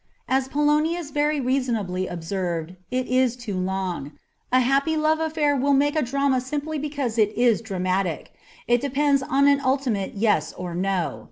[0.27, 4.13] As Polonius very reasonably observed, it is too long.
[4.51, 8.33] A happy love affair will make a drama simply because it is dramatic;
[8.67, 11.19] it depends on an ultimate yes or no.